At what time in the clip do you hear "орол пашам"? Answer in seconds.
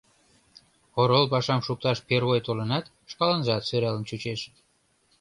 0.99-1.61